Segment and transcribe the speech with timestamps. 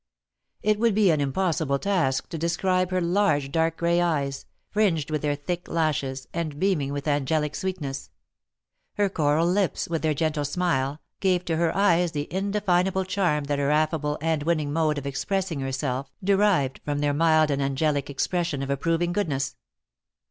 [0.63, 5.21] It would be an impossible task to describe her large dark gray eyes, fringed with
[5.21, 8.09] their thick lashes, and beaming with angelic sweetness;
[8.95, 13.59] her coral lips, with their gentle smile, gave to her eyes the indefinable charm that
[13.59, 18.63] her affable and winning mode of expressing herself derived from their mild and angelic expression
[18.63, 19.55] of approving goodness.